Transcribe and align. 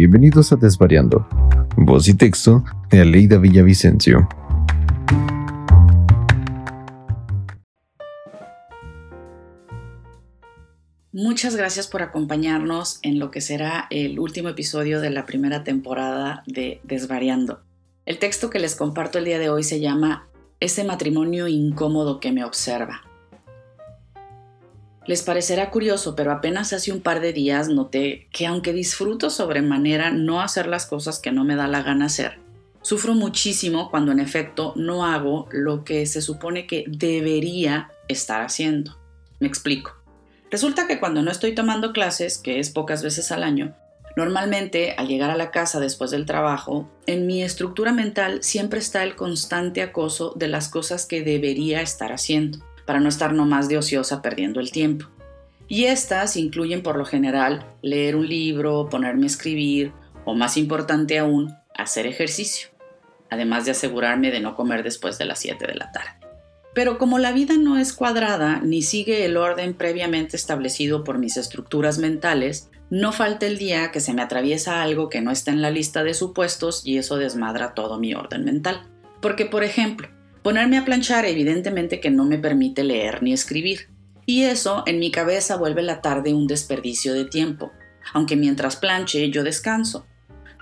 bienvenidos 0.00 0.50
a 0.50 0.56
Desvariando. 0.56 1.28
Voz 1.76 2.08
y 2.08 2.14
texto 2.14 2.64
de 2.88 3.02
Aleida 3.02 3.36
Villavicencio. 3.36 4.26
Muchas 11.12 11.54
gracias 11.54 11.86
por 11.86 12.00
acompañarnos 12.00 12.98
en 13.02 13.18
lo 13.18 13.30
que 13.30 13.42
será 13.42 13.88
el 13.90 14.18
último 14.18 14.48
episodio 14.48 15.02
de 15.02 15.10
la 15.10 15.26
primera 15.26 15.64
temporada 15.64 16.44
de 16.46 16.80
Desvariando. 16.82 17.60
El 18.06 18.18
texto 18.18 18.48
que 18.48 18.58
les 18.58 18.76
comparto 18.76 19.18
el 19.18 19.26
día 19.26 19.38
de 19.38 19.50
hoy 19.50 19.64
se 19.64 19.80
llama 19.80 20.30
Ese 20.60 20.82
matrimonio 20.82 21.46
incómodo 21.46 22.20
que 22.20 22.32
me 22.32 22.42
observa. 22.42 23.02
Les 25.06 25.22
parecerá 25.22 25.70
curioso, 25.70 26.14
pero 26.14 26.30
apenas 26.30 26.72
hace 26.72 26.92
un 26.92 27.00
par 27.00 27.20
de 27.20 27.32
días 27.32 27.68
noté 27.68 28.28
que 28.32 28.46
aunque 28.46 28.72
disfruto 28.72 29.30
sobremanera 29.30 30.10
no 30.10 30.42
hacer 30.42 30.66
las 30.66 30.86
cosas 30.86 31.18
que 31.18 31.32
no 31.32 31.44
me 31.44 31.56
da 31.56 31.68
la 31.68 31.82
gana 31.82 32.06
hacer, 32.06 32.38
sufro 32.82 33.14
muchísimo 33.14 33.90
cuando 33.90 34.12
en 34.12 34.20
efecto 34.20 34.74
no 34.76 35.06
hago 35.06 35.48
lo 35.52 35.84
que 35.84 36.04
se 36.06 36.20
supone 36.20 36.66
que 36.66 36.84
debería 36.86 37.90
estar 38.08 38.42
haciendo. 38.42 38.98
Me 39.38 39.48
explico. 39.48 39.96
Resulta 40.50 40.86
que 40.86 41.00
cuando 41.00 41.22
no 41.22 41.30
estoy 41.30 41.54
tomando 41.54 41.92
clases, 41.92 42.36
que 42.36 42.58
es 42.58 42.70
pocas 42.70 43.02
veces 43.02 43.32
al 43.32 43.42
año, 43.42 43.74
normalmente 44.16 44.94
al 44.98 45.08
llegar 45.08 45.30
a 45.30 45.36
la 45.36 45.50
casa 45.50 45.80
después 45.80 46.10
del 46.10 46.26
trabajo, 46.26 46.90
en 47.06 47.26
mi 47.26 47.42
estructura 47.42 47.92
mental 47.92 48.42
siempre 48.42 48.80
está 48.80 49.02
el 49.02 49.16
constante 49.16 49.80
acoso 49.80 50.34
de 50.36 50.48
las 50.48 50.68
cosas 50.68 51.06
que 51.06 51.22
debería 51.22 51.80
estar 51.80 52.12
haciendo 52.12 52.58
para 52.90 52.98
no 52.98 53.08
estar 53.08 53.32
nomás 53.32 53.68
de 53.68 53.78
ociosa 53.78 54.20
perdiendo 54.20 54.58
el 54.58 54.72
tiempo. 54.72 55.06
Y 55.68 55.84
estas 55.84 56.36
incluyen 56.36 56.82
por 56.82 56.96
lo 56.96 57.04
general 57.04 57.64
leer 57.82 58.16
un 58.16 58.28
libro, 58.28 58.88
ponerme 58.90 59.26
a 59.26 59.26
escribir 59.28 59.92
o 60.24 60.34
más 60.34 60.56
importante 60.56 61.16
aún, 61.16 61.54
hacer 61.76 62.08
ejercicio, 62.08 62.70
además 63.30 63.64
de 63.64 63.70
asegurarme 63.70 64.32
de 64.32 64.40
no 64.40 64.56
comer 64.56 64.82
después 64.82 65.18
de 65.18 65.24
las 65.24 65.38
7 65.38 65.68
de 65.68 65.76
la 65.76 65.92
tarde. 65.92 66.10
Pero 66.74 66.98
como 66.98 67.20
la 67.20 67.30
vida 67.30 67.54
no 67.56 67.78
es 67.78 67.92
cuadrada 67.92 68.60
ni 68.60 68.82
sigue 68.82 69.24
el 69.24 69.36
orden 69.36 69.74
previamente 69.74 70.36
establecido 70.36 71.04
por 71.04 71.18
mis 71.18 71.36
estructuras 71.36 71.98
mentales, 71.98 72.70
no 72.90 73.12
falta 73.12 73.46
el 73.46 73.56
día 73.56 73.92
que 73.92 74.00
se 74.00 74.14
me 74.14 74.22
atraviesa 74.22 74.82
algo 74.82 75.08
que 75.08 75.20
no 75.20 75.30
está 75.30 75.52
en 75.52 75.62
la 75.62 75.70
lista 75.70 76.02
de 76.02 76.14
supuestos 76.14 76.84
y 76.84 76.98
eso 76.98 77.18
desmadra 77.18 77.72
todo 77.72 78.00
mi 78.00 78.14
orden 78.14 78.44
mental. 78.44 78.82
Porque, 79.20 79.46
por 79.46 79.62
ejemplo, 79.62 80.08
Ponerme 80.42 80.78
a 80.78 80.84
planchar 80.86 81.26
evidentemente 81.26 82.00
que 82.00 82.10
no 82.10 82.24
me 82.24 82.38
permite 82.38 82.82
leer 82.82 83.22
ni 83.22 83.32
escribir, 83.32 83.90
y 84.24 84.44
eso 84.44 84.84
en 84.86 84.98
mi 84.98 85.10
cabeza 85.10 85.56
vuelve 85.56 85.82
la 85.82 86.00
tarde 86.00 86.32
un 86.32 86.46
desperdicio 86.46 87.12
de 87.12 87.26
tiempo, 87.26 87.72
aunque 88.14 88.36
mientras 88.36 88.76
planche 88.76 89.30
yo 89.30 89.44
descanso. 89.44 90.06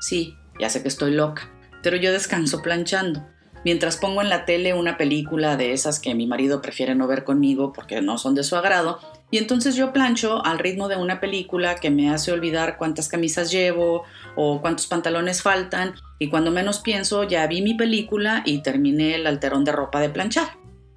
Sí, 0.01 0.35
ya 0.59 0.69
sé 0.69 0.83
que 0.83 0.89
estoy 0.89 1.13
loca, 1.13 1.51
pero 1.83 1.97
yo 1.97 2.13
descanso 2.13 2.61
planchando, 2.61 3.29
mientras 3.65 3.97
pongo 3.97 4.21
en 4.21 4.31
la 4.31 4.47
tele 4.47 4.75
una 4.75 4.97
película 4.97 5.57
de 5.57 5.73
esas 5.73 6.01
que 6.01 6.15
mi 6.15 6.27
marido 6.27 6.61
prefiere 6.61 6.97
no 6.97 7.07
ver 7.07 7.23
conmigo 7.23 7.73
porque 7.73 8.01
no 8.01 8.19
son 8.19 8.35
de 8.35 8.43
su 8.43 8.57
agrado, 8.57 8.99
y 9.31 9.39
entonces 9.39 9.77
yo 9.77 9.93
plancho 9.93 10.45
al 10.45 10.59
ritmo 10.59 10.89
de 10.89 10.97
una 10.97 11.21
película 11.21 11.77
que 11.77 11.91
me 11.91 12.11
hace 12.11 12.33
olvidar 12.33 12.79
cuántas 12.79 13.09
camisas 13.09 13.51
llevo 13.51 14.05
o 14.37 14.61
cuántos 14.61 14.87
pantalones 14.87 15.43
faltan 15.43 15.95
y 16.19 16.29
cuando 16.29 16.51
menos 16.51 16.81
pienso 16.81 17.25
ya 17.25 17.47
vi 17.47 17.61
mi 17.61 17.75
película 17.75 18.43
y 18.47 18.63
terminé 18.63 19.15
el 19.15 19.27
alterón 19.27 19.65
de 19.65 19.73
ropa 19.73 20.01
de 20.01 20.09
planchar. 20.09 20.49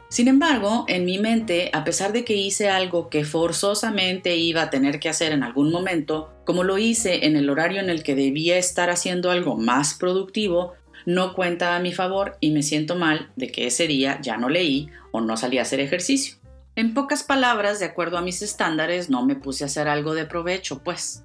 Sin 0.10 0.28
embargo, 0.28 0.84
en 0.90 1.06
mi 1.06 1.20
mente, 1.20 1.70
a 1.72 1.86
pesar 1.86 2.12
de 2.12 2.26
que 2.26 2.36
hice 2.36 2.70
algo 2.70 3.10
que 3.10 3.24
forzosamente 3.24 4.36
iba 4.36 4.64
a 4.64 4.70
tener 4.70 5.00
que 5.00 5.08
hacer 5.08 5.32
en 5.32 5.42
algún 5.42 5.72
momento, 5.72 6.34
como 6.46 6.66
lo 6.66 6.78
hice 6.78 7.26
en 7.26 7.38
el 7.38 7.50
horario 7.50 7.80
en 7.80 7.90
el 7.90 8.04
que 8.04 8.14
debía 8.14 8.58
estar 8.58 8.90
haciendo 8.90 9.32
algo 9.32 9.56
más 9.56 9.94
productivo, 9.94 10.74
no 11.06 11.34
cuenta 11.34 11.78
a 11.78 11.80
mi 11.80 11.94
favor 11.94 12.38
y 12.42 12.52
me 12.52 12.62
siento 12.62 12.96
mal 12.96 13.32
de 13.38 13.52
que 13.52 13.68
ese 13.68 13.88
día 13.88 14.20
ya 14.22 14.36
no 14.36 14.50
leí 14.50 14.90
o 15.12 15.22
no 15.22 15.38
salí 15.38 15.60
a 15.60 15.62
hacer 15.62 15.80
ejercicio. 15.80 16.41
En 16.76 16.94
pocas 16.94 17.24
palabras, 17.24 17.80
de 17.80 17.86
acuerdo 17.86 18.18
a 18.18 18.22
mis 18.22 18.42
estándares, 18.42 19.10
no 19.10 19.26
me 19.26 19.36
puse 19.36 19.64
a 19.64 19.68
hacer 19.68 19.90
algo 19.90 20.14
de 20.14 20.26
provecho, 20.26 20.82
pues. 20.84 21.22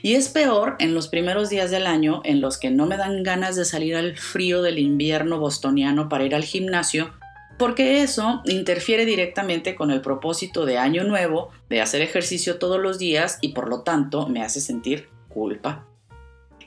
Y 0.00 0.14
es 0.14 0.28
peor 0.28 0.76
en 0.78 0.94
los 0.94 1.08
primeros 1.08 1.50
días 1.50 1.70
del 1.70 1.86
año 1.86 2.22
en 2.24 2.40
los 2.40 2.58
que 2.58 2.70
no 2.70 2.86
me 2.86 2.96
dan 2.96 3.22
ganas 3.22 3.56
de 3.56 3.66
salir 3.66 3.94
al 3.96 4.16
frío 4.16 4.62
del 4.62 4.78
invierno 4.78 5.38
bostoniano 5.38 6.08
para 6.08 6.24
ir 6.24 6.34
al 6.34 6.44
gimnasio, 6.44 7.12
porque 7.58 8.02
eso 8.02 8.40
interfiere 8.44 9.04
directamente 9.04 9.74
con 9.74 9.90
el 9.90 10.00
propósito 10.00 10.64
de 10.64 10.78
año 10.78 11.04
nuevo 11.04 11.50
de 11.68 11.80
hacer 11.82 12.00
ejercicio 12.00 12.58
todos 12.58 12.80
los 12.80 12.98
días 12.98 13.38
y 13.40 13.48
por 13.48 13.68
lo 13.68 13.82
tanto 13.82 14.28
me 14.28 14.42
hace 14.42 14.60
sentir 14.60 15.08
culpa. 15.28 15.86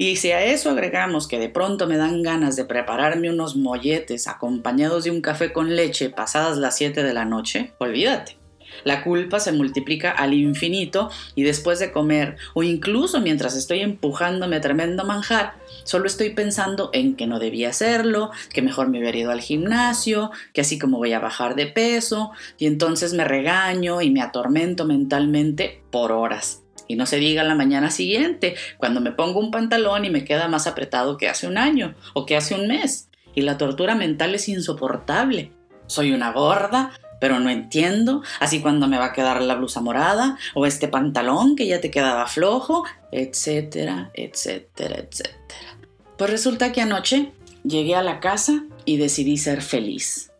Y 0.01 0.15
si 0.15 0.31
a 0.31 0.41
eso 0.45 0.69
agregamos 0.69 1.27
que 1.27 1.39
de 1.39 1.49
pronto 1.49 1.85
me 1.85 1.97
dan 1.97 2.23
ganas 2.23 2.55
de 2.55 2.63
prepararme 2.63 3.29
unos 3.29 3.57
molletes 3.57 4.29
acompañados 4.29 5.03
de 5.03 5.11
un 5.11 5.19
café 5.19 5.51
con 5.51 5.75
leche 5.75 6.09
pasadas 6.09 6.57
las 6.57 6.77
7 6.77 7.03
de 7.03 7.13
la 7.13 7.25
noche, 7.25 7.73
olvídate. 7.79 8.37
La 8.85 9.03
culpa 9.03 9.41
se 9.41 9.51
multiplica 9.51 10.11
al 10.11 10.33
infinito 10.33 11.09
y 11.35 11.43
después 11.43 11.79
de 11.79 11.91
comer 11.91 12.37
o 12.53 12.63
incluso 12.63 13.19
mientras 13.19 13.57
estoy 13.57 13.81
empujándome 13.81 14.61
tremendo 14.61 15.03
manjar, 15.03 15.55
solo 15.83 16.05
estoy 16.05 16.29
pensando 16.29 16.91
en 16.93 17.17
que 17.17 17.27
no 17.27 17.37
debía 17.37 17.71
hacerlo, 17.71 18.31
que 18.53 18.61
mejor 18.61 18.87
me 18.87 18.99
hubiera 18.99 19.17
ido 19.17 19.31
al 19.31 19.41
gimnasio, 19.41 20.31
que 20.53 20.61
así 20.61 20.79
como 20.79 20.97
voy 20.97 21.11
a 21.11 21.19
bajar 21.19 21.55
de 21.55 21.67
peso, 21.67 22.31
y 22.57 22.67
entonces 22.67 23.13
me 23.13 23.25
regaño 23.25 24.01
y 24.01 24.11
me 24.11 24.21
atormento 24.21 24.85
mentalmente 24.85 25.81
por 25.91 26.13
horas. 26.13 26.63
Y 26.89 26.95
no 26.95 27.05
se 27.05 27.17
diga 27.17 27.43
la 27.43 27.53
mañana 27.53 27.91
siguiente, 27.91 28.55
cuando 28.77 28.99
me 28.99 29.11
pongo 29.11 29.39
un 29.39 29.51
pantalón 29.51 30.05
y 30.05 30.09
me 30.09 30.25
queda 30.25 30.47
más 30.47 30.65
apretado 30.65 31.17
que 31.17 31.29
hace 31.29 31.45
un 31.47 31.59
año 31.59 31.93
o 32.13 32.25
que 32.25 32.35
hace 32.35 32.55
un 32.55 32.67
mes. 32.67 33.09
Y 33.35 33.41
la 33.41 33.59
tortura 33.59 33.93
mental 33.93 34.33
es 34.33 34.49
insoportable. 34.49 35.51
Soy 35.85 36.11
una 36.11 36.31
gorda, 36.31 36.91
pero 37.21 37.39
no 37.39 37.51
entiendo, 37.51 38.23
así 38.39 38.59
cuando 38.59 38.87
me 38.87 38.97
va 38.97 39.05
a 39.05 39.13
quedar 39.13 39.39
la 39.41 39.53
blusa 39.53 39.81
morada 39.81 40.39
o 40.55 40.65
este 40.65 40.87
pantalón 40.87 41.55
que 41.55 41.67
ya 41.67 41.79
te 41.79 41.91
quedaba 41.91 42.25
flojo, 42.25 42.85
etcétera, 43.11 44.09
etcétera, 44.15 44.95
etcétera. 44.95 45.77
Pues 46.17 46.31
resulta 46.31 46.71
que 46.71 46.81
anoche 46.81 47.31
llegué 47.63 47.95
a 47.95 48.01
la 48.01 48.19
casa 48.19 48.63
y 48.85 48.97
decidí 48.97 49.37
ser 49.37 49.61
feliz. 49.61 50.31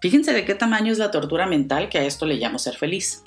Fíjense 0.00 0.32
de 0.32 0.44
qué 0.44 0.56
tamaño 0.56 0.90
es 0.90 0.98
la 0.98 1.12
tortura 1.12 1.46
mental 1.46 1.88
que 1.88 1.98
a 1.98 2.04
esto 2.04 2.26
le 2.26 2.34
llamo 2.34 2.58
ser 2.58 2.74
feliz. 2.74 3.22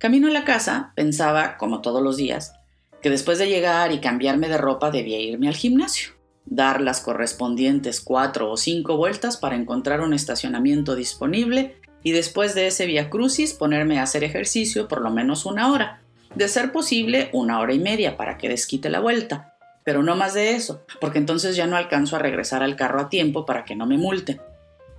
Camino 0.00 0.28
a 0.28 0.30
la 0.30 0.46
casa, 0.46 0.94
pensaba, 0.96 1.58
como 1.58 1.82
todos 1.82 2.02
los 2.02 2.16
días, 2.16 2.54
que 3.02 3.10
después 3.10 3.36
de 3.38 3.50
llegar 3.50 3.92
y 3.92 4.00
cambiarme 4.00 4.48
de 4.48 4.56
ropa 4.56 4.90
debía 4.90 5.20
irme 5.20 5.46
al 5.46 5.54
gimnasio, 5.54 6.12
dar 6.46 6.80
las 6.80 7.02
correspondientes 7.02 8.00
cuatro 8.00 8.50
o 8.50 8.56
cinco 8.56 8.96
vueltas 8.96 9.36
para 9.36 9.56
encontrar 9.56 10.00
un 10.00 10.14
estacionamiento 10.14 10.96
disponible 10.96 11.76
y 12.02 12.12
después 12.12 12.54
de 12.54 12.68
ese 12.68 12.86
via 12.86 13.10
crucis 13.10 13.52
ponerme 13.52 13.98
a 13.98 14.04
hacer 14.04 14.24
ejercicio 14.24 14.88
por 14.88 15.02
lo 15.02 15.10
menos 15.10 15.44
una 15.44 15.70
hora, 15.70 16.00
de 16.34 16.48
ser 16.48 16.72
posible 16.72 17.28
una 17.34 17.60
hora 17.60 17.74
y 17.74 17.78
media 17.78 18.16
para 18.16 18.38
que 18.38 18.48
desquite 18.48 18.88
la 18.88 19.00
vuelta, 19.00 19.54
pero 19.84 20.02
no 20.02 20.16
más 20.16 20.32
de 20.32 20.54
eso, 20.54 20.82
porque 20.98 21.18
entonces 21.18 21.56
ya 21.56 21.66
no 21.66 21.76
alcanzo 21.76 22.16
a 22.16 22.20
regresar 22.20 22.62
al 22.62 22.74
carro 22.74 23.02
a 23.02 23.08
tiempo 23.10 23.44
para 23.44 23.66
que 23.66 23.76
no 23.76 23.84
me 23.84 23.98
multen, 23.98 24.40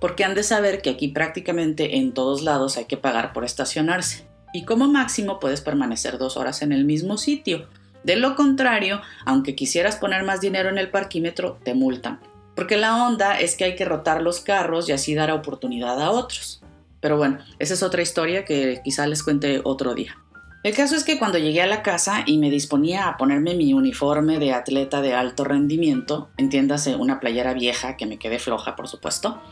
porque 0.00 0.22
han 0.22 0.36
de 0.36 0.44
saber 0.44 0.80
que 0.80 0.90
aquí 0.90 1.08
prácticamente 1.08 1.96
en 1.96 2.14
todos 2.14 2.42
lados 2.42 2.76
hay 2.76 2.84
que 2.84 2.96
pagar 2.96 3.32
por 3.32 3.44
estacionarse, 3.44 4.30
y 4.52 4.64
como 4.64 4.88
máximo 4.88 5.40
puedes 5.40 5.60
permanecer 5.60 6.18
dos 6.18 6.36
horas 6.36 6.62
en 6.62 6.72
el 6.72 6.84
mismo 6.84 7.16
sitio. 7.16 7.68
De 8.04 8.16
lo 8.16 8.34
contrario, 8.34 9.00
aunque 9.24 9.54
quisieras 9.54 9.96
poner 9.96 10.24
más 10.24 10.40
dinero 10.40 10.68
en 10.68 10.78
el 10.78 10.90
parquímetro, 10.90 11.58
te 11.62 11.74
multan. 11.74 12.20
Porque 12.54 12.76
la 12.76 13.06
onda 13.06 13.38
es 13.38 13.56
que 13.56 13.64
hay 13.64 13.76
que 13.76 13.84
rotar 13.84 14.22
los 14.22 14.40
carros 14.40 14.88
y 14.88 14.92
así 14.92 15.14
dar 15.14 15.30
oportunidad 15.30 16.00
a 16.00 16.10
otros. 16.10 16.62
Pero 17.00 17.16
bueno, 17.16 17.38
esa 17.58 17.74
es 17.74 17.82
otra 17.82 18.02
historia 18.02 18.44
que 18.44 18.80
quizá 18.84 19.06
les 19.06 19.22
cuente 19.22 19.60
otro 19.64 19.94
día. 19.94 20.16
El 20.62 20.76
caso 20.76 20.94
es 20.94 21.02
que 21.02 21.18
cuando 21.18 21.38
llegué 21.38 21.60
a 21.60 21.66
la 21.66 21.82
casa 21.82 22.22
y 22.24 22.38
me 22.38 22.48
disponía 22.48 23.08
a 23.08 23.16
ponerme 23.16 23.56
mi 23.56 23.74
uniforme 23.74 24.38
de 24.38 24.52
atleta 24.52 25.02
de 25.02 25.12
alto 25.12 25.42
rendimiento, 25.42 26.28
entiéndase 26.36 26.94
una 26.94 27.18
playera 27.18 27.52
vieja 27.52 27.96
que 27.96 28.06
me 28.06 28.16
quedé 28.16 28.38
floja, 28.38 28.76
por 28.76 28.86
supuesto, 28.86 29.42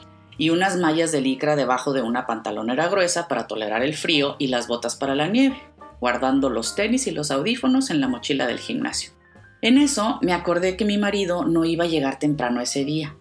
y 0.40 0.48
unas 0.48 0.78
mallas 0.78 1.12
de 1.12 1.20
licra 1.20 1.54
debajo 1.54 1.92
de 1.92 2.00
una 2.00 2.26
pantalonera 2.26 2.88
gruesa 2.88 3.28
para 3.28 3.46
tolerar 3.46 3.82
el 3.82 3.94
frío 3.94 4.36
y 4.38 4.46
las 4.46 4.68
botas 4.68 4.96
para 4.96 5.14
la 5.14 5.28
nieve, 5.28 5.60
guardando 6.00 6.48
los 6.48 6.74
tenis 6.74 7.06
y 7.06 7.10
los 7.10 7.30
audífonos 7.30 7.90
en 7.90 8.00
la 8.00 8.08
mochila 8.08 8.46
del 8.46 8.58
gimnasio. 8.58 9.12
En 9.60 9.76
eso 9.76 10.18
me 10.22 10.32
acordé 10.32 10.78
que 10.78 10.86
mi 10.86 10.96
marido 10.96 11.44
no 11.44 11.66
iba 11.66 11.84
a 11.84 11.88
llegar 11.88 12.18
temprano 12.18 12.62
ese 12.62 12.86
día, 12.86 13.18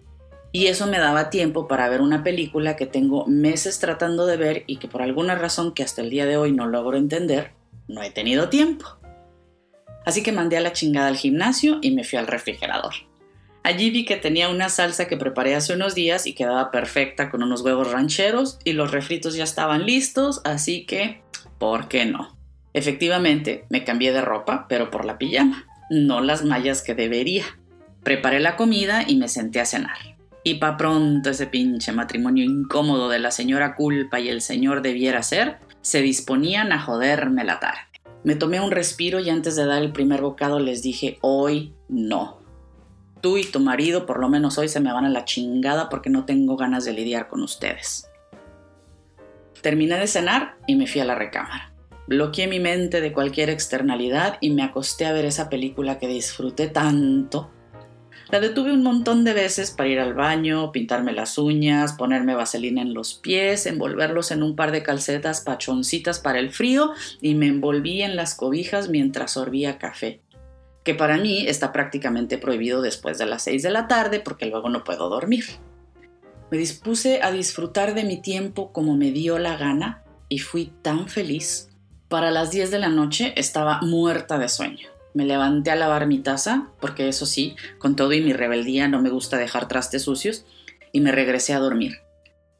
y 0.50 0.68
eso 0.68 0.86
me 0.86 0.98
daba 0.98 1.28
tiempo 1.28 1.68
para 1.68 1.90
ver 1.90 2.00
una 2.00 2.24
película 2.24 2.74
que 2.74 2.86
tengo 2.86 3.26
meses 3.26 3.78
tratando 3.78 4.24
de 4.24 4.38
ver 4.38 4.64
y 4.66 4.78
que 4.78 4.88
por 4.88 5.02
alguna 5.02 5.34
razón 5.34 5.74
que 5.74 5.82
hasta 5.82 6.00
el 6.00 6.08
día 6.08 6.24
de 6.24 6.38
hoy 6.38 6.52
no 6.52 6.68
logro 6.68 6.96
entender, 6.96 7.52
no 7.86 8.02
he 8.02 8.10
tenido 8.10 8.48
tiempo. 8.48 8.86
Así 10.06 10.22
que 10.22 10.32
mandé 10.32 10.56
a 10.56 10.62
la 10.62 10.72
chingada 10.72 11.08
al 11.08 11.18
gimnasio 11.18 11.80
y 11.82 11.90
me 11.90 12.02
fui 12.02 12.18
al 12.18 12.26
refrigerador. 12.26 12.94
Allí 13.62 13.90
vi 13.90 14.04
que 14.04 14.16
tenía 14.16 14.48
una 14.48 14.68
salsa 14.68 15.06
que 15.06 15.16
preparé 15.16 15.54
hace 15.54 15.74
unos 15.74 15.94
días 15.94 16.26
y 16.26 16.34
quedaba 16.34 16.70
perfecta 16.70 17.30
con 17.30 17.42
unos 17.42 17.60
huevos 17.60 17.92
rancheros 17.92 18.58
y 18.64 18.72
los 18.72 18.90
refritos 18.90 19.34
ya 19.34 19.44
estaban 19.44 19.84
listos, 19.84 20.40
así 20.44 20.86
que, 20.86 21.22
¿por 21.58 21.88
qué 21.88 22.06
no? 22.06 22.36
Efectivamente, 22.72 23.64
me 23.68 23.84
cambié 23.84 24.12
de 24.12 24.22
ropa, 24.22 24.66
pero 24.68 24.90
por 24.90 25.04
la 25.04 25.18
pijama. 25.18 25.66
no 25.90 26.20
las 26.20 26.44
mallas 26.44 26.82
que 26.82 26.94
debería. 26.94 27.44
Preparé 28.04 28.40
la 28.40 28.56
comida 28.56 29.04
y 29.06 29.16
me 29.16 29.28
senté 29.28 29.60
a 29.60 29.66
cenar. 29.66 29.98
Y 30.44 30.54
pa' 30.54 30.76
pronto 30.76 31.30
ese 31.30 31.46
pinche 31.46 31.92
matrimonio 31.92 32.44
incómodo 32.44 33.08
de 33.08 33.18
la 33.18 33.30
señora 33.30 33.74
culpa 33.74 34.20
y 34.20 34.28
el 34.28 34.40
señor 34.40 34.80
debiera 34.80 35.22
ser, 35.22 35.58
se 35.82 36.00
disponían 36.00 36.72
a 36.72 36.80
joderme 36.80 37.44
la 37.44 37.60
tarde. 37.60 37.80
Me 38.24 38.36
tomé 38.36 38.60
un 38.60 38.70
respiro 38.70 39.18
y 39.20 39.30
antes 39.30 39.56
de 39.56 39.66
dar 39.66 39.82
el 39.82 39.92
primer 39.92 40.22
bocado 40.22 40.60
les 40.60 40.82
dije, 40.82 41.18
hoy 41.20 41.74
no. 41.88 42.39
Tú 43.20 43.38
y 43.38 43.44
tu 43.44 43.60
marido 43.60 44.06
por 44.06 44.20
lo 44.20 44.28
menos 44.28 44.58
hoy 44.58 44.68
se 44.68 44.80
me 44.80 44.92
van 44.92 45.04
a 45.04 45.10
la 45.10 45.24
chingada 45.24 45.88
porque 45.88 46.10
no 46.10 46.24
tengo 46.24 46.56
ganas 46.56 46.84
de 46.84 46.92
lidiar 46.92 47.28
con 47.28 47.42
ustedes. 47.42 48.10
Terminé 49.60 49.98
de 49.98 50.06
cenar 50.06 50.56
y 50.66 50.76
me 50.76 50.86
fui 50.86 51.00
a 51.00 51.04
la 51.04 51.14
recámara. 51.14 51.72
Bloqueé 52.06 52.46
mi 52.46 52.60
mente 52.60 53.00
de 53.00 53.12
cualquier 53.12 53.50
externalidad 53.50 54.38
y 54.40 54.50
me 54.50 54.62
acosté 54.62 55.06
a 55.06 55.12
ver 55.12 55.26
esa 55.26 55.48
película 55.48 55.98
que 55.98 56.08
disfruté 56.08 56.68
tanto 56.68 57.50
la 58.30 58.38
detuve 58.38 58.72
un 58.72 58.84
montón 58.84 59.24
de 59.24 59.32
veces 59.32 59.72
para 59.72 59.88
ir 59.88 59.98
al 59.98 60.14
baño, 60.14 60.70
pintarme 60.70 61.12
las 61.12 61.36
uñas, 61.36 61.94
ponerme 61.94 62.36
vaselina 62.36 62.80
en 62.80 62.94
los 62.94 63.14
pies, 63.14 63.66
envolverlos 63.66 64.30
en 64.30 64.44
un 64.44 64.54
par 64.54 64.70
de 64.70 64.84
calcetas 64.84 65.40
pachoncitas 65.40 66.20
para 66.20 66.38
el 66.38 66.50
frío 66.50 66.92
y 67.20 67.34
me 67.34 67.48
envolví 67.48 68.02
en 68.02 68.14
las 68.14 68.36
cobijas 68.36 68.88
mientras 68.88 69.32
sorbía 69.32 69.78
café, 69.78 70.20
que 70.84 70.94
para 70.94 71.18
mí 71.18 71.46
está 71.46 71.72
prácticamente 71.72 72.38
prohibido 72.38 72.82
después 72.82 73.18
de 73.18 73.26
las 73.26 73.44
6 73.44 73.62
de 73.62 73.70
la 73.70 73.88
tarde 73.88 74.20
porque 74.20 74.46
luego 74.46 74.68
no 74.68 74.84
puedo 74.84 75.08
dormir. 75.08 75.44
Me 76.50 76.58
dispuse 76.58 77.20
a 77.22 77.30
disfrutar 77.30 77.94
de 77.94 78.04
mi 78.04 78.20
tiempo 78.20 78.72
como 78.72 78.96
me 78.96 79.12
dio 79.12 79.38
la 79.38 79.56
gana 79.56 80.02
y 80.28 80.38
fui 80.38 80.72
tan 80.82 81.08
feliz. 81.08 81.68
Para 82.08 82.30
las 82.30 82.50
10 82.50 82.70
de 82.70 82.78
la 82.78 82.88
noche 82.88 83.34
estaba 83.36 83.80
muerta 83.82 84.38
de 84.38 84.48
sueño. 84.48 84.88
Me 85.14 85.24
levanté 85.24 85.70
a 85.70 85.76
lavar 85.76 86.06
mi 86.06 86.18
taza, 86.18 86.68
porque 86.80 87.08
eso 87.08 87.26
sí, 87.26 87.56
con 87.78 87.96
todo 87.96 88.12
y 88.12 88.20
mi 88.20 88.32
rebeldía 88.32 88.88
no 88.88 89.02
me 89.02 89.10
gusta 89.10 89.36
dejar 89.36 89.68
trastes 89.68 90.02
sucios, 90.02 90.44
y 90.92 91.00
me 91.00 91.12
regresé 91.12 91.52
a 91.52 91.58
dormir. 91.58 91.98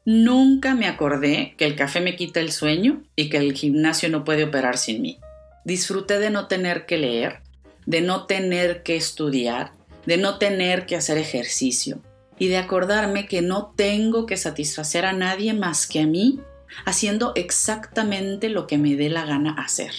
Nunca 0.05 0.73
me 0.73 0.87
acordé 0.87 1.53
que 1.57 1.65
el 1.65 1.75
café 1.75 2.01
me 2.01 2.15
quita 2.15 2.39
el 2.39 2.51
sueño 2.51 3.03
y 3.15 3.29
que 3.29 3.37
el 3.37 3.53
gimnasio 3.53 4.09
no 4.09 4.23
puede 4.23 4.45
operar 4.45 4.77
sin 4.77 5.01
mí. 5.01 5.19
Disfruté 5.63 6.17
de 6.19 6.29
no 6.29 6.47
tener 6.47 6.85
que 6.85 6.97
leer, 6.97 7.40
de 7.85 8.01
no 8.01 8.25
tener 8.25 8.83
que 8.83 8.95
estudiar, 8.95 9.71
de 10.05 10.17
no 10.17 10.37
tener 10.37 10.85
que 10.85 10.95
hacer 10.95 11.17
ejercicio 11.17 12.01
y 12.39 12.47
de 12.47 12.57
acordarme 12.57 13.27
que 13.27 13.41
no 13.41 13.73
tengo 13.75 14.25
que 14.25 14.37
satisfacer 14.37 15.05
a 15.05 15.13
nadie 15.13 15.53
más 15.53 15.87
que 15.87 16.01
a 16.01 16.07
mí 16.07 16.39
haciendo 16.85 17.33
exactamente 17.35 18.49
lo 18.49 18.67
que 18.67 18.77
me 18.77 18.95
dé 18.95 19.09
la 19.09 19.25
gana 19.25 19.53
hacer. 19.53 19.91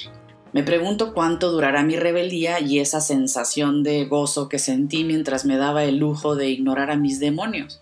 Me 0.52 0.62
pregunto 0.62 1.14
cuánto 1.14 1.50
durará 1.50 1.82
mi 1.82 1.96
rebeldía 1.96 2.60
y 2.60 2.78
esa 2.80 3.00
sensación 3.00 3.82
de 3.82 4.04
gozo 4.04 4.48
que 4.48 4.58
sentí 4.58 5.02
mientras 5.04 5.44
me 5.44 5.56
daba 5.56 5.84
el 5.84 5.96
lujo 5.96 6.36
de 6.36 6.50
ignorar 6.50 6.90
a 6.90 6.96
mis 6.96 7.20
demonios. 7.20 7.80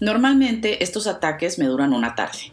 Normalmente 0.00 0.82
estos 0.82 1.06
ataques 1.06 1.58
me 1.58 1.66
duran 1.66 1.92
una 1.92 2.16
tarde, 2.16 2.52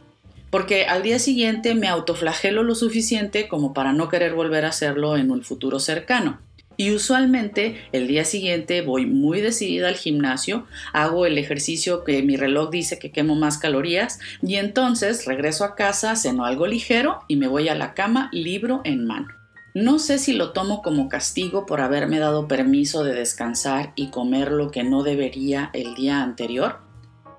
porque 0.51 0.85
al 0.85 1.01
día 1.01 1.17
siguiente 1.17 1.73
me 1.73 1.87
autoflagelo 1.87 2.61
lo 2.61 2.75
suficiente 2.75 3.47
como 3.47 3.73
para 3.73 3.93
no 3.93 4.09
querer 4.09 4.35
volver 4.35 4.65
a 4.65 4.69
hacerlo 4.69 5.17
en 5.17 5.31
un 5.31 5.43
futuro 5.43 5.79
cercano. 5.79 6.39
Y 6.77 6.91
usualmente 6.91 7.81
el 7.91 8.07
día 8.07 8.23
siguiente 8.23 8.81
voy 8.81 9.07
muy 9.07 9.41
decidida 9.41 9.87
al 9.87 9.95
gimnasio, 9.95 10.67
hago 10.93 11.25
el 11.25 11.39
ejercicio 11.39 12.03
que 12.03 12.21
mi 12.21 12.37
reloj 12.37 12.69
dice 12.69 12.99
que 12.99 13.11
quemo 13.11 13.35
más 13.35 13.57
calorías 13.57 14.19
y 14.43 14.55
entonces 14.55 15.25
regreso 15.25 15.63
a 15.65 15.75
casa, 15.75 16.15
ceno 16.15 16.45
algo 16.45 16.67
ligero 16.67 17.21
y 17.27 17.35
me 17.35 17.47
voy 17.47 17.67
a 17.67 17.75
la 17.75 17.95
cama 17.95 18.29
libro 18.31 18.81
en 18.83 19.07
mano. 19.07 19.27
No 19.73 19.99
sé 19.99 20.17
si 20.17 20.33
lo 20.33 20.53
tomo 20.53 20.81
como 20.81 21.09
castigo 21.09 21.65
por 21.65 21.81
haberme 21.81 22.19
dado 22.19 22.47
permiso 22.47 23.03
de 23.03 23.13
descansar 23.13 23.93
y 23.95 24.09
comer 24.09 24.51
lo 24.51 24.71
que 24.71 24.83
no 24.83 25.03
debería 25.03 25.69
el 25.73 25.93
día 25.93 26.23
anterior, 26.23 26.79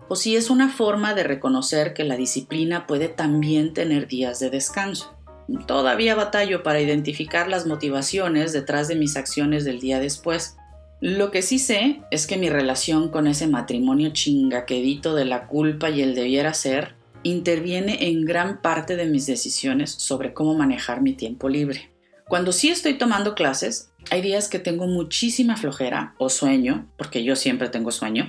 o 0.08 0.16
si 0.16 0.36
es 0.36 0.48
una 0.48 0.68
forma 0.68 1.14
de 1.14 1.24
reconocer 1.24 1.94
que 1.94 2.04
la 2.04 2.16
disciplina 2.16 2.86
puede 2.86 3.08
también 3.08 3.74
tener 3.74 4.06
días 4.06 4.38
de 4.40 4.50
descanso. 4.50 5.17
Todavía 5.66 6.14
batallo 6.14 6.62
para 6.62 6.80
identificar 6.80 7.48
las 7.48 7.66
motivaciones 7.66 8.52
detrás 8.52 8.88
de 8.88 8.96
mis 8.96 9.16
acciones 9.16 9.64
del 9.64 9.80
día 9.80 9.98
después. 9.98 10.56
Lo 11.00 11.30
que 11.30 11.42
sí 11.42 11.58
sé 11.58 12.02
es 12.10 12.26
que 12.26 12.36
mi 12.36 12.50
relación 12.50 13.08
con 13.08 13.26
ese 13.26 13.46
matrimonio 13.46 14.10
chingaquedito 14.10 15.14
de 15.14 15.24
la 15.24 15.46
culpa 15.46 15.90
y 15.90 16.02
el 16.02 16.14
debiera 16.14 16.52
ser 16.54 16.96
interviene 17.22 18.08
en 18.08 18.24
gran 18.24 18.60
parte 18.62 18.96
de 18.96 19.06
mis 19.06 19.26
decisiones 19.26 19.90
sobre 19.90 20.32
cómo 20.32 20.54
manejar 20.54 21.00
mi 21.00 21.14
tiempo 21.14 21.48
libre. 21.48 21.90
Cuando 22.28 22.52
sí 22.52 22.68
estoy 22.68 22.94
tomando 22.94 23.34
clases, 23.34 23.90
hay 24.10 24.20
días 24.20 24.48
que 24.48 24.58
tengo 24.58 24.86
muchísima 24.86 25.56
flojera 25.56 26.14
o 26.18 26.28
sueño, 26.28 26.86
porque 26.96 27.24
yo 27.24 27.36
siempre 27.36 27.68
tengo 27.68 27.90
sueño. 27.90 28.28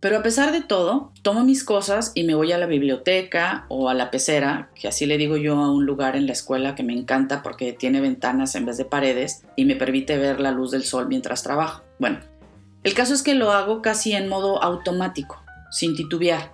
Pero 0.00 0.18
a 0.18 0.22
pesar 0.22 0.52
de 0.52 0.60
todo, 0.60 1.12
tomo 1.22 1.42
mis 1.42 1.64
cosas 1.64 2.12
y 2.14 2.22
me 2.22 2.36
voy 2.36 2.52
a 2.52 2.58
la 2.58 2.66
biblioteca 2.66 3.66
o 3.68 3.88
a 3.88 3.94
la 3.94 4.12
pecera, 4.12 4.70
que 4.76 4.86
así 4.86 5.06
le 5.06 5.18
digo 5.18 5.36
yo 5.36 5.56
a 5.56 5.72
un 5.72 5.86
lugar 5.86 6.14
en 6.14 6.26
la 6.26 6.32
escuela 6.32 6.76
que 6.76 6.84
me 6.84 6.92
encanta 6.92 7.42
porque 7.42 7.72
tiene 7.72 8.00
ventanas 8.00 8.54
en 8.54 8.64
vez 8.64 8.76
de 8.76 8.84
paredes 8.84 9.44
y 9.56 9.64
me 9.64 9.74
permite 9.74 10.16
ver 10.16 10.38
la 10.38 10.52
luz 10.52 10.70
del 10.70 10.84
sol 10.84 11.08
mientras 11.08 11.42
trabajo. 11.42 11.82
Bueno, 11.98 12.20
el 12.84 12.94
caso 12.94 13.12
es 13.12 13.24
que 13.24 13.34
lo 13.34 13.50
hago 13.50 13.82
casi 13.82 14.12
en 14.12 14.28
modo 14.28 14.62
automático, 14.62 15.42
sin 15.72 15.96
titubear, 15.96 16.52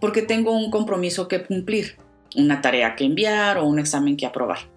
porque 0.00 0.22
tengo 0.22 0.52
un 0.52 0.70
compromiso 0.70 1.28
que 1.28 1.44
cumplir, 1.44 1.98
una 2.34 2.62
tarea 2.62 2.96
que 2.96 3.04
enviar 3.04 3.58
o 3.58 3.66
un 3.66 3.78
examen 3.78 4.16
que 4.16 4.24
aprobar. 4.24 4.70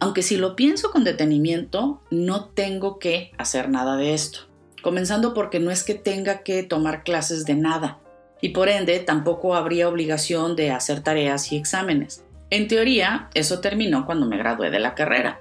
Aunque 0.00 0.22
si 0.22 0.38
lo 0.38 0.56
pienso 0.56 0.90
con 0.90 1.04
detenimiento, 1.04 2.00
no 2.10 2.46
tengo 2.46 2.98
que 2.98 3.32
hacer 3.36 3.68
nada 3.68 3.96
de 3.96 4.14
esto. 4.14 4.53
Comenzando 4.84 5.34
porque 5.34 5.58
no 5.58 5.72
es 5.72 5.82
que 5.82 5.94
tenga 5.94 6.44
que 6.44 6.62
tomar 6.62 7.02
clases 7.02 7.44
de 7.44 7.54
nada, 7.54 7.98
y 8.40 8.50
por 8.50 8.68
ende 8.68 9.00
tampoco 9.00 9.56
habría 9.56 9.88
obligación 9.88 10.54
de 10.54 10.70
hacer 10.70 11.02
tareas 11.02 11.50
y 11.50 11.56
exámenes. 11.56 12.24
En 12.50 12.68
teoría, 12.68 13.30
eso 13.34 13.60
terminó 13.60 14.06
cuando 14.06 14.26
me 14.26 14.36
gradué 14.36 14.70
de 14.70 14.78
la 14.78 14.94
carrera, 14.94 15.40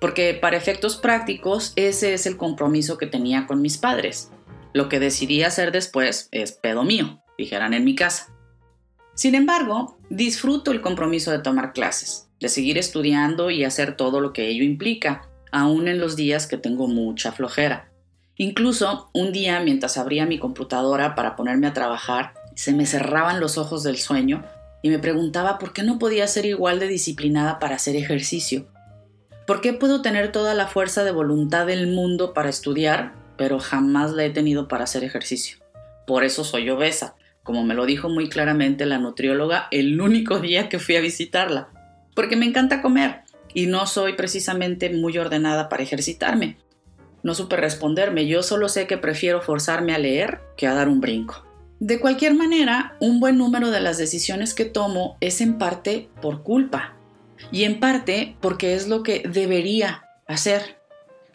porque 0.00 0.34
para 0.34 0.56
efectos 0.58 0.96
prácticos 0.96 1.72
ese 1.76 2.12
es 2.12 2.26
el 2.26 2.36
compromiso 2.36 2.98
que 2.98 3.06
tenía 3.06 3.46
con 3.46 3.62
mis 3.62 3.78
padres. 3.78 4.30
Lo 4.74 4.88
que 4.88 5.00
decidí 5.00 5.42
hacer 5.42 5.72
después 5.72 6.28
es 6.32 6.52
pedo 6.52 6.84
mío, 6.84 7.22
dijeran 7.38 7.72
en 7.72 7.84
mi 7.84 7.94
casa. 7.94 8.34
Sin 9.14 9.34
embargo, 9.34 9.98
disfruto 10.10 10.72
el 10.72 10.82
compromiso 10.82 11.30
de 11.30 11.38
tomar 11.38 11.72
clases 11.72 12.30
de 12.40 12.48
seguir 12.48 12.78
estudiando 12.78 13.50
y 13.50 13.64
hacer 13.64 13.96
todo 13.96 14.20
lo 14.20 14.32
que 14.32 14.48
ello 14.48 14.64
implica, 14.64 15.28
aún 15.52 15.88
en 15.88 16.00
los 16.00 16.16
días 16.16 16.46
que 16.46 16.56
tengo 16.56 16.88
mucha 16.88 17.32
flojera. 17.32 17.89
Incluso 18.40 19.10
un 19.12 19.32
día 19.32 19.60
mientras 19.60 19.98
abría 19.98 20.24
mi 20.24 20.38
computadora 20.38 21.14
para 21.14 21.36
ponerme 21.36 21.66
a 21.66 21.74
trabajar, 21.74 22.32
se 22.54 22.72
me 22.72 22.86
cerraban 22.86 23.38
los 23.38 23.58
ojos 23.58 23.82
del 23.82 23.98
sueño 23.98 24.42
y 24.80 24.88
me 24.88 24.98
preguntaba 24.98 25.58
por 25.58 25.74
qué 25.74 25.82
no 25.82 25.98
podía 25.98 26.26
ser 26.26 26.46
igual 26.46 26.80
de 26.80 26.88
disciplinada 26.88 27.58
para 27.58 27.74
hacer 27.74 27.96
ejercicio. 27.96 28.66
¿Por 29.46 29.60
qué 29.60 29.74
puedo 29.74 30.00
tener 30.00 30.32
toda 30.32 30.54
la 30.54 30.68
fuerza 30.68 31.04
de 31.04 31.10
voluntad 31.10 31.66
del 31.66 31.88
mundo 31.88 32.32
para 32.32 32.48
estudiar, 32.48 33.12
pero 33.36 33.58
jamás 33.58 34.12
la 34.12 34.24
he 34.24 34.30
tenido 34.30 34.68
para 34.68 34.84
hacer 34.84 35.04
ejercicio? 35.04 35.58
Por 36.06 36.24
eso 36.24 36.42
soy 36.42 36.70
obesa, 36.70 37.16
como 37.42 37.62
me 37.62 37.74
lo 37.74 37.84
dijo 37.84 38.08
muy 38.08 38.30
claramente 38.30 38.86
la 38.86 38.96
nutrióloga 38.96 39.68
el 39.70 40.00
único 40.00 40.38
día 40.38 40.70
que 40.70 40.78
fui 40.78 40.96
a 40.96 41.02
visitarla 41.02 41.68
porque 42.16 42.36
me 42.36 42.46
encanta 42.46 42.80
comer 42.80 43.20
y 43.52 43.66
no 43.66 43.86
soy 43.86 44.14
precisamente 44.14 44.88
muy 44.88 45.18
ordenada 45.18 45.68
para 45.68 45.82
ejercitarme. 45.82 46.56
No 47.22 47.34
supe 47.34 47.56
responderme, 47.56 48.26
yo 48.26 48.42
solo 48.42 48.68
sé 48.68 48.86
que 48.86 48.96
prefiero 48.96 49.42
forzarme 49.42 49.94
a 49.94 49.98
leer 49.98 50.40
que 50.56 50.66
a 50.66 50.74
dar 50.74 50.88
un 50.88 51.00
brinco. 51.00 51.44
De 51.80 51.98
cualquier 51.98 52.34
manera, 52.34 52.96
un 53.00 53.20
buen 53.20 53.38
número 53.38 53.70
de 53.70 53.80
las 53.80 53.98
decisiones 53.98 54.52
que 54.54 54.66
tomo 54.66 55.16
es 55.20 55.40
en 55.40 55.58
parte 55.58 56.08
por 56.20 56.42
culpa 56.42 56.94
y 57.50 57.64
en 57.64 57.80
parte 57.80 58.36
porque 58.40 58.74
es 58.74 58.86
lo 58.86 59.02
que 59.02 59.22
debería 59.26 60.04
hacer, 60.26 60.76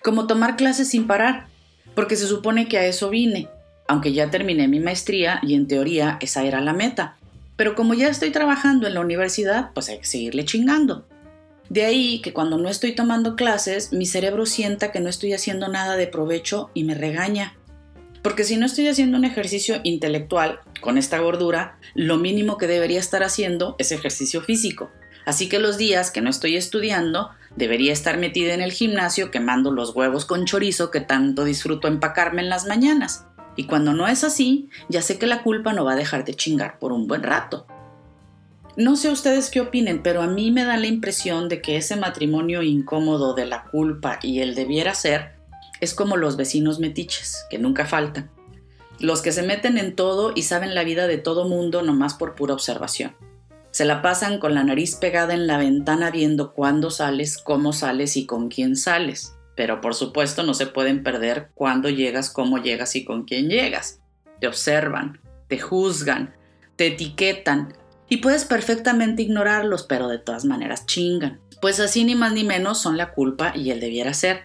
como 0.04 0.28
tomar 0.28 0.56
clases 0.56 0.90
sin 0.90 1.08
parar, 1.08 1.48
porque 1.96 2.16
se 2.16 2.28
supone 2.28 2.68
que 2.68 2.78
a 2.78 2.86
eso 2.86 3.10
vine, 3.10 3.50
aunque 3.88 4.14
ya 4.14 4.30
terminé 4.30 4.68
mi 4.68 4.80
maestría 4.80 5.40
y 5.42 5.56
en 5.56 5.68
teoría 5.68 6.18
esa 6.22 6.44
era 6.44 6.62
la 6.62 6.74
meta. 6.74 7.18
Pero 7.56 7.74
como 7.74 7.94
ya 7.94 8.10
estoy 8.10 8.32
trabajando 8.32 8.86
en 8.86 8.94
la 8.94 9.00
universidad, 9.00 9.72
pues 9.74 9.90
hay 9.90 10.00
que 10.00 10.06
seguirle 10.06 10.46
chingando. 10.46 11.08
De 11.70 11.84
ahí 11.84 12.22
que 12.22 12.34
cuando 12.34 12.58
no 12.58 12.70
estoy 12.70 12.94
tomando 12.94 13.36
clases, 13.36 13.92
mi 13.92 14.06
cerebro 14.06 14.46
sienta 14.46 14.92
que 14.92 15.00
no 15.00 15.10
estoy 15.10 15.34
haciendo 15.34 15.68
nada 15.68 15.98
de 15.98 16.08
provecho 16.08 16.70
y 16.74 16.84
me 16.84 16.94
regaña. 16.94 17.56
Porque 18.22 18.44
si 18.44 18.58
no 18.58 18.66
estoy 18.66 18.88
haciendo 18.88 19.18
un 19.18 19.26
ejercicio 19.26 19.82
intelectual 19.84 20.60
con 20.82 20.98
esta 20.98 21.20
gordura, 21.20 21.78
lo 21.94 22.18
mínimo 22.18 22.58
que 22.58 22.68
debería 22.68 23.00
estar 23.00 23.24
haciendo 23.24 23.76
es 23.80 23.92
ejercicio 23.92 24.42
físico. 24.42 24.92
Así 25.26 25.50
que 25.50 25.60
los 25.60 25.78
días 25.78 26.12
que 26.12 26.22
no 26.22 26.30
estoy 26.30 26.56
estudiando, 26.56 27.32
debería 27.56 27.94
estar 27.94 28.18
metida 28.18 28.54
en 28.54 28.62
el 28.62 28.72
gimnasio 28.72 29.32
quemando 29.32 29.72
los 29.72 29.96
huevos 29.96 30.26
con 30.26 30.46
chorizo 30.46 30.92
que 30.92 31.02
tanto 31.02 31.44
disfruto 31.44 31.88
empacarme 31.88 32.42
en 32.42 32.50
las 32.50 32.66
mañanas. 32.66 33.26
Y 33.56 33.66
cuando 33.66 33.94
no 33.94 34.08
es 34.08 34.24
así, 34.24 34.70
ya 34.90 35.02
sé 35.02 35.18
que 35.18 35.28
la 35.28 35.42
culpa 35.42 35.74
no 35.74 35.86
va 35.86 35.94
a 35.94 35.98
dejar 35.98 36.26
de 36.26 36.36
chingar 36.36 36.78
por 36.78 36.92
un 36.92 37.08
buen 37.08 37.24
rato. 37.24 37.66
No 38.78 38.98
sé 38.98 39.10
ustedes 39.10 39.50
qué 39.50 39.62
opinen, 39.62 40.04
pero 40.04 40.22
a 40.22 40.28
mí 40.28 40.52
me 40.52 40.66
da 40.66 40.76
la 40.76 40.88
impresión 40.88 41.48
de 41.48 41.62
que 41.62 41.78
ese 41.78 41.96
matrimonio 41.96 42.62
incómodo 42.62 43.34
de 43.34 43.46
la 43.46 43.64
culpa 43.64 44.20
y 44.22 44.42
el 44.42 44.54
debiera 44.54 44.94
ser 44.94 45.36
es 45.80 45.94
como 45.94 46.18
los 46.18 46.36
vecinos 46.36 46.80
metiches, 46.80 47.46
que 47.50 47.58
nunca 47.58 47.86
faltan. 47.86 48.30
Los 49.00 49.22
que 49.22 49.32
se 49.32 49.44
meten 49.44 49.78
en 49.78 49.96
todo 49.96 50.34
y 50.36 50.44
saben 50.44 50.76
la 50.76 50.84
vida 50.84 51.08
de 51.08 51.18
todo 51.18 51.48
mundo 51.48 51.84
nomás 51.84 52.16
por 52.16 52.36
pura 52.36 52.54
observación. 52.54 53.16
Se 53.72 53.86
la 53.86 54.02
pasan 54.02 54.40
con 54.40 54.54
la 54.54 54.64
nariz 54.64 54.96
pegada 54.96 55.34
en 55.34 55.48
la 55.48 55.58
ventana 55.58 56.12
viendo 56.12 56.54
cuándo 56.54 56.90
sales, 56.90 57.38
cómo 57.38 57.72
sales 57.72 58.18
y 58.18 58.26
con 58.26 58.50
quién 58.50 58.76
sales. 58.76 59.36
Pero 59.56 59.80
por 59.80 59.96
supuesto 59.96 60.44
no 60.44 60.54
se 60.54 60.68
pueden 60.68 61.02
perder 61.02 61.50
cuándo 61.56 61.90
llegas, 61.90 62.30
cómo 62.30 62.58
llegas 62.58 62.96
y 62.98 63.06
con 63.06 63.24
quién 63.24 63.50
llegas. 63.50 64.02
Te 64.42 64.48
observan, 64.48 65.22
te 65.48 65.60
juzgan, 65.60 66.34
te 66.76 66.88
etiquetan 66.88 67.74
y 68.10 68.18
puedes 68.18 68.46
perfectamente 68.46 69.24
ignorarlos, 69.24 69.84
pero 69.84 70.08
de 70.08 70.20
todas 70.20 70.46
maneras 70.46 70.86
chingan. 70.86 71.40
Pues 71.62 71.80
así 71.80 72.04
ni 72.04 72.16
más 72.16 72.34
ni 72.34 72.44
menos 72.44 72.80
son 72.80 72.98
la 72.98 73.14
culpa 73.14 73.54
y 73.56 73.72
el 73.72 73.80
debiera 73.80 74.14
ser. 74.14 74.44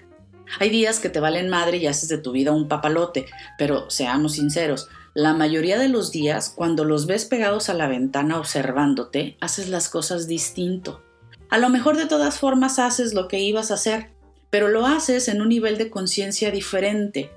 Hay 0.59 0.71
días 0.71 0.99
que 0.99 1.11
te 1.11 1.21
valen 1.21 1.49
madre 1.49 1.77
y 1.77 1.87
haces 1.87 2.09
de 2.09 2.19
tu 2.19 2.33
vida 2.33 2.53
un 2.53 2.69
papalote, 2.69 3.27
pero 3.59 3.89
seamos 3.91 4.33
sinceros, 4.33 4.89
la 5.15 5.35
mayoría 5.35 5.79
de 5.79 5.89
los 5.89 6.13
días, 6.13 6.53
cuando 6.55 6.85
los 6.85 7.07
ves 7.07 7.25
pegados 7.25 7.69
a 7.69 7.75
la 7.75 7.89
ventana 7.89 8.39
observándote, 8.39 9.37
haces 9.41 9.69
las 9.69 9.89
cosas 9.89 10.29
distinto. 10.29 11.03
A 11.49 11.59
lo 11.59 11.69
mejor 11.69 11.97
de 11.97 12.07
todas 12.07 12.39
formas 12.39 12.79
haces 12.79 13.13
lo 13.13 13.27
que 13.27 13.41
ibas 13.41 13.71
a 13.71 13.75
hacer, 13.75 14.11
pero 14.51 14.69
lo 14.69 14.87
haces 14.87 15.27
en 15.27 15.43
un 15.43 15.49
nivel 15.49 15.79
de 15.79 15.91
conciencia 15.91 16.53
diferente. 16.53 17.33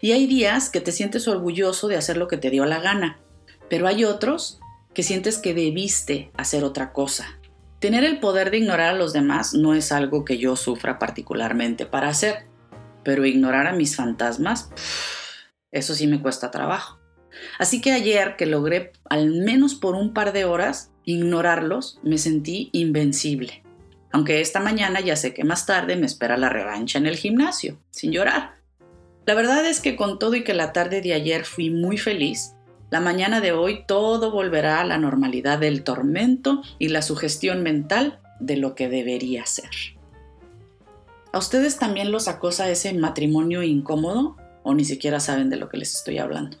Y 0.00 0.10
hay 0.10 0.26
días 0.26 0.68
que 0.68 0.80
te 0.80 0.90
sientes 0.90 1.28
orgulloso 1.28 1.86
de 1.86 1.96
hacer 1.96 2.16
lo 2.16 2.26
que 2.26 2.38
te 2.38 2.50
dio 2.50 2.64
la 2.64 2.80
gana, 2.80 3.20
pero 3.70 3.86
hay 3.86 4.04
otros 4.04 4.58
que 4.94 5.02
sientes 5.02 5.38
que 5.38 5.54
debiste 5.54 6.30
hacer 6.36 6.64
otra 6.64 6.92
cosa. 6.92 7.38
Tener 7.78 8.04
el 8.04 8.20
poder 8.20 8.50
de 8.50 8.58
ignorar 8.58 8.90
a 8.90 8.98
los 8.98 9.12
demás 9.12 9.54
no 9.54 9.74
es 9.74 9.90
algo 9.90 10.24
que 10.24 10.38
yo 10.38 10.54
sufra 10.56 10.98
particularmente 10.98 11.86
para 11.86 12.08
hacer. 12.08 12.46
Pero 13.02 13.26
ignorar 13.26 13.66
a 13.66 13.72
mis 13.72 13.96
fantasmas, 13.96 14.70
eso 15.72 15.94
sí 15.94 16.06
me 16.06 16.22
cuesta 16.22 16.52
trabajo. 16.52 17.00
Así 17.58 17.80
que 17.80 17.92
ayer 17.92 18.36
que 18.36 18.46
logré 18.46 18.92
al 19.10 19.30
menos 19.30 19.74
por 19.74 19.94
un 19.94 20.12
par 20.12 20.32
de 20.32 20.44
horas 20.44 20.92
ignorarlos, 21.04 21.98
me 22.02 22.18
sentí 22.18 22.70
invencible. 22.72 23.64
Aunque 24.12 24.40
esta 24.40 24.60
mañana 24.60 25.00
ya 25.00 25.16
sé 25.16 25.34
que 25.34 25.42
más 25.42 25.66
tarde 25.66 25.96
me 25.96 26.06
espera 26.06 26.36
la 26.36 26.50
revancha 26.50 26.98
en 26.98 27.06
el 27.06 27.16
gimnasio, 27.16 27.78
sin 27.90 28.12
llorar. 28.12 28.56
La 29.24 29.34
verdad 29.34 29.64
es 29.66 29.80
que 29.80 29.96
con 29.96 30.18
todo 30.18 30.34
y 30.34 30.44
que 30.44 30.54
la 30.54 30.72
tarde 30.72 31.00
de 31.00 31.14
ayer 31.14 31.44
fui 31.44 31.70
muy 31.70 31.96
feliz, 31.96 32.54
la 32.92 33.00
mañana 33.00 33.40
de 33.40 33.52
hoy 33.52 33.84
todo 33.86 34.30
volverá 34.30 34.82
a 34.82 34.84
la 34.84 34.98
normalidad 34.98 35.58
del 35.58 35.82
tormento 35.82 36.60
y 36.78 36.88
la 36.88 37.00
sugestión 37.00 37.62
mental 37.62 38.20
de 38.38 38.58
lo 38.58 38.74
que 38.74 38.90
debería 38.90 39.46
ser. 39.46 39.70
¿A 41.32 41.38
ustedes 41.38 41.78
también 41.78 42.12
los 42.12 42.28
acosa 42.28 42.68
ese 42.68 42.92
matrimonio 42.92 43.62
incómodo 43.62 44.36
o 44.62 44.74
ni 44.74 44.84
siquiera 44.84 45.20
saben 45.20 45.48
de 45.48 45.56
lo 45.56 45.70
que 45.70 45.78
les 45.78 45.94
estoy 45.94 46.18
hablando? 46.18 46.58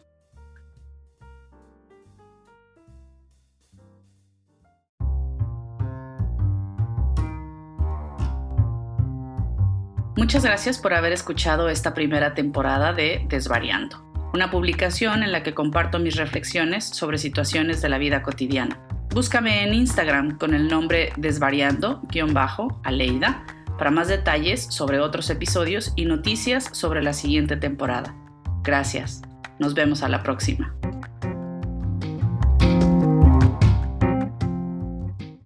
Muchas 10.16 10.44
gracias 10.44 10.78
por 10.78 10.94
haber 10.94 11.12
escuchado 11.12 11.68
esta 11.68 11.92
primera 11.92 12.32
temporada 12.32 12.94
de 12.94 13.26
Desvariando, 13.28 14.11
una 14.32 14.50
publicación 14.50 15.22
en 15.22 15.32
la 15.32 15.42
que 15.42 15.54
comparto 15.54 15.98
mis 15.98 16.16
reflexiones 16.16 16.84
sobre 16.84 17.18
situaciones 17.18 17.82
de 17.82 17.88
la 17.88 17.98
vida 17.98 18.22
cotidiana. 18.22 18.78
Búscame 19.10 19.64
en 19.64 19.74
Instagram 19.74 20.38
con 20.38 20.54
el 20.54 20.68
nombre 20.68 21.12
desvariando-aleida 21.16 23.44
para 23.78 23.90
más 23.90 24.08
detalles 24.08 24.66
sobre 24.70 25.00
otros 25.00 25.28
episodios 25.28 25.92
y 25.96 26.06
noticias 26.06 26.70
sobre 26.72 27.02
la 27.02 27.12
siguiente 27.12 27.56
temporada. 27.56 28.14
Gracias. 28.62 29.20
Nos 29.58 29.74
vemos 29.74 30.02
a 30.02 30.08
la 30.08 30.22
próxima. 30.22 30.74